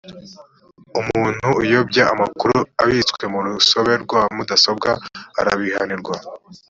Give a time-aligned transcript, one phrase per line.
[0.99, 4.89] umuntu uyobya amakuru abitse mu rusobe rwa mudasobwa
[5.39, 6.15] arabihanirwa